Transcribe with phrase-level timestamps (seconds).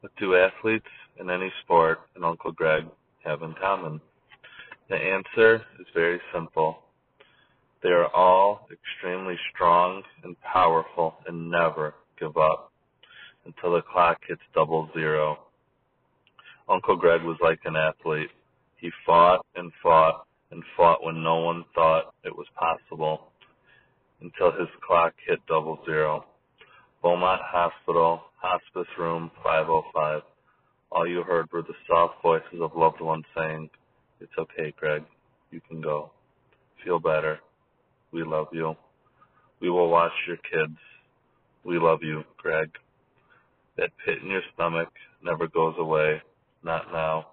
[0.00, 0.86] What do athletes
[1.18, 2.84] in any sport and Uncle Greg
[3.24, 4.00] have in common?
[4.88, 6.82] The answer is very simple.
[7.82, 12.72] They are all extremely strong and powerful and never give up
[13.46, 15.38] until the clock hits double zero.
[16.68, 18.30] Uncle Greg was like an athlete.
[18.76, 23.32] He fought and fought and fought when no one thought it was possible
[24.20, 26.26] until his clock hit double zero.
[27.06, 30.22] Beaumont Hospital, Hospice Room 505.
[30.90, 33.70] All you heard were the soft voices of loved ones saying,
[34.20, 35.04] It's okay, Greg.
[35.52, 36.10] You can go.
[36.84, 37.38] Feel better.
[38.10, 38.74] We love you.
[39.60, 40.76] We will watch your kids.
[41.62, 42.70] We love you, Greg.
[43.76, 44.88] That pit in your stomach
[45.22, 46.20] never goes away.
[46.64, 47.28] Not now.